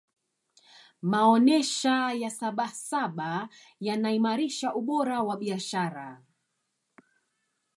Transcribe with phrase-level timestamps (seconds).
[1.11, 6.07] maonesha ya sabasaba yanaimarisha ubora wa biashara